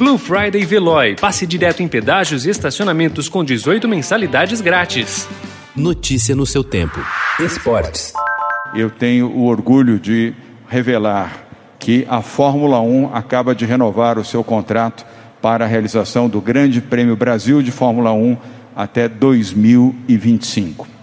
[0.00, 1.14] Blue Friday Veloy.
[1.20, 5.28] Passe direto em pedágios e estacionamentos com 18 mensalidades grátis.
[5.76, 6.98] Notícia no seu tempo.
[7.38, 8.14] Esportes.
[8.74, 10.32] Eu tenho o orgulho de
[10.66, 11.44] revelar
[11.78, 15.04] que a Fórmula 1 acaba de renovar o seu contrato
[15.42, 18.38] para a realização do Grande Prêmio Brasil de Fórmula 1
[18.74, 20.99] até 2025.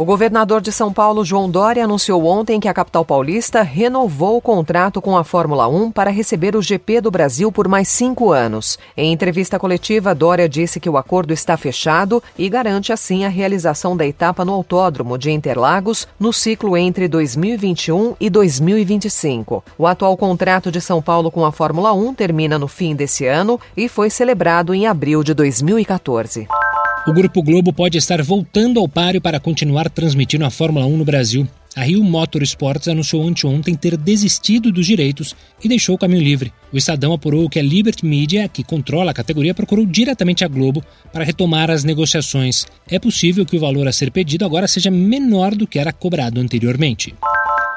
[0.00, 4.40] O governador de São Paulo, João Dória, anunciou ontem que a capital paulista renovou o
[4.40, 8.78] contrato com a Fórmula 1 para receber o GP do Brasil por mais cinco anos.
[8.96, 13.94] Em entrevista coletiva, Dória disse que o acordo está fechado e garante assim a realização
[13.94, 19.62] da etapa no Autódromo de Interlagos no ciclo entre 2021 e 2025.
[19.76, 23.60] O atual contrato de São Paulo com a Fórmula 1 termina no fim desse ano
[23.76, 26.48] e foi celebrado em abril de 2014.
[27.06, 31.04] O Grupo Globo pode estar voltando ao páreo para continuar transmitindo a Fórmula 1 no
[31.04, 31.48] Brasil.
[31.74, 36.52] A Rio Motorsports anunciou anteontem ter desistido dos direitos e deixou o caminho livre.
[36.70, 40.84] O Estadão apurou que a Liberty Media, que controla a categoria, procurou diretamente a Globo
[41.10, 42.66] para retomar as negociações.
[42.86, 46.38] É possível que o valor a ser pedido agora seja menor do que era cobrado
[46.38, 47.14] anteriormente.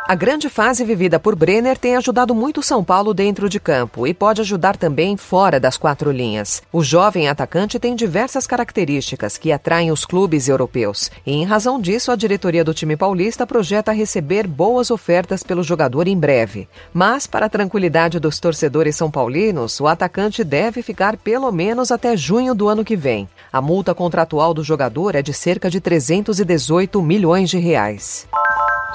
[0.06, 4.14] A grande fase vivida por Brenner tem ajudado muito São Paulo dentro de campo e
[4.14, 6.62] pode ajudar também fora das quatro linhas.
[6.74, 11.10] O jovem atacante tem diversas características que atraem os clubes europeus.
[11.26, 16.06] E, em razão disso, a diretoria do time paulista projeta receber boas ofertas pelo jogador
[16.06, 16.68] em breve.
[16.94, 22.18] Mas, para a tranquilidade dos torcedores são paulinos, o atacante deve ficar pelo menos até
[22.18, 23.30] junho do ano que vem.
[23.54, 28.28] A multa contratual do jogador é de cerca de 318 milhões de reais.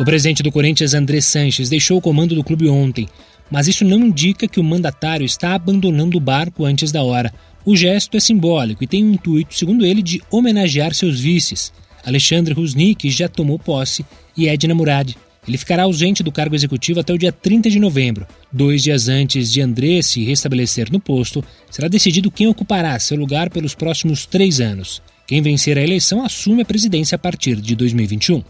[0.01, 3.09] O presidente do Corinthians, André Sanches, deixou o comando do clube ontem,
[3.51, 7.35] mas isso não indica que o mandatário está abandonando o barco antes da hora.
[7.65, 11.73] O gesto é simbólico e tem o intuito, segundo ele, de homenagear seus vices.
[12.07, 15.17] Alexandre Rusnik já tomou posse e Edna Murad.
[15.47, 18.25] Ele ficará ausente do cargo executivo até o dia 30 de novembro.
[18.53, 23.51] Dois dias antes de André se restabelecer no posto, será decidido quem ocupará seu lugar
[23.51, 25.03] pelos próximos três anos.
[25.27, 28.45] Quem vencer a eleição assume a presidência a partir de 2021.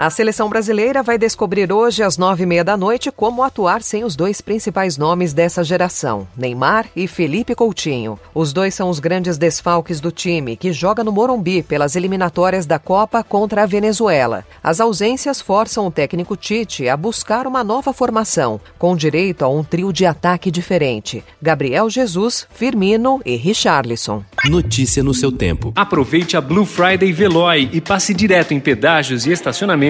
[0.00, 4.02] A seleção brasileira vai descobrir hoje, às nove e meia da noite, como atuar sem
[4.02, 8.18] os dois principais nomes dessa geração, Neymar e Felipe Coutinho.
[8.34, 12.78] Os dois são os grandes desfalques do time, que joga no Morumbi pelas eliminatórias da
[12.78, 14.46] Copa contra a Venezuela.
[14.62, 19.62] As ausências forçam o técnico Tite a buscar uma nova formação, com direito a um
[19.62, 24.24] trio de ataque diferente: Gabriel Jesus, Firmino e Richarlison.
[24.46, 25.74] Notícia no seu tempo.
[25.76, 29.89] Aproveite a Blue Friday Veloy e passe direto em pedágios e estacionamentos